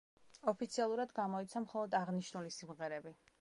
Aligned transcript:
ოფიციალურად 0.51 1.13
გამოიცა 1.19 1.63
მხოლოდ 1.67 1.95
აღნიშნული 2.01 2.55
სიმღერები. 2.57 3.15